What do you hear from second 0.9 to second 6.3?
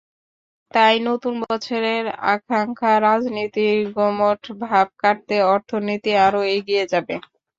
নতুন বছরের আকাঙ্ক্ষা—রাজনীতির গুমোট ভাব কাটবে, অর্থনীতি